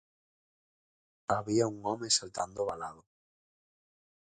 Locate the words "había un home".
1.35-2.09